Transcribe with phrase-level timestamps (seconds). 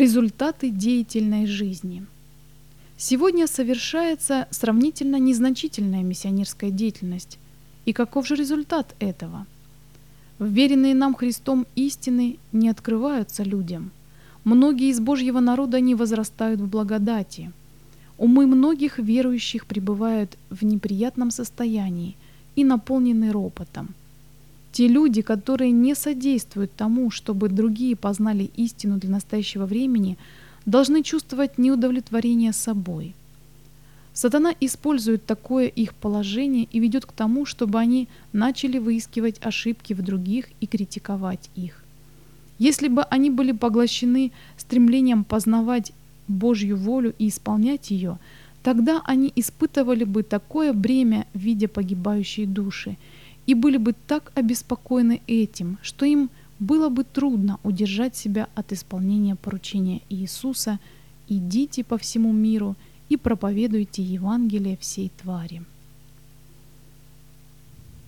[0.00, 2.06] Результаты деятельной жизни.
[2.96, 7.38] Сегодня совершается сравнительно незначительная миссионерская деятельность.
[7.84, 9.44] И каков же результат этого?
[10.38, 13.90] Вверенные нам Христом истины не открываются людям.
[14.42, 17.52] Многие из Божьего народа не возрастают в благодати.
[18.16, 22.16] Умы многих верующих пребывают в неприятном состоянии
[22.56, 23.94] и наполнены ропотом–
[24.72, 30.16] те люди, которые не содействуют тому, чтобы другие познали истину для настоящего времени,
[30.64, 33.14] должны чувствовать неудовлетворение собой.
[34.12, 40.02] Сатана использует такое их положение и ведет к тому, чтобы они начали выискивать ошибки в
[40.02, 41.82] других и критиковать их.
[42.58, 45.92] Если бы они были поглощены стремлением познавать
[46.28, 48.18] Божью волю и исполнять ее,
[48.62, 52.96] тогда они испытывали бы такое бремя в виде погибающей души–
[53.50, 59.34] и были бы так обеспокоены этим, что им было бы трудно удержать себя от исполнения
[59.34, 60.78] поручения Иисуса
[61.26, 62.76] «Идите по всему миру
[63.08, 65.64] и проповедуйте Евангелие всей твари».